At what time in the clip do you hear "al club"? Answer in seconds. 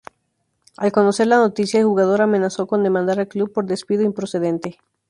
3.19-3.53